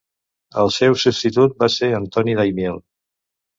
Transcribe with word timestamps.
El 0.63 0.71
seu 0.77 0.97
substitut 1.03 1.55
va 1.65 1.69
ser 1.75 1.93
Antoni 2.01 2.37
Daimiel. 2.43 2.83